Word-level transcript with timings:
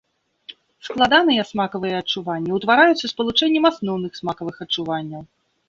Складаныя 0.87 1.43
смакавыя 1.51 1.95
адчуванні 2.05 2.51
утвараюцца 2.57 3.13
спалучэннем 3.13 3.71
асноўных 3.73 4.11
смакавых 4.25 4.55
адчуванняў. 4.69 5.21